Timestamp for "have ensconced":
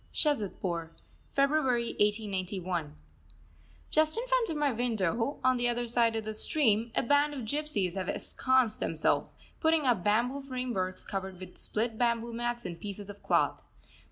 7.93-8.79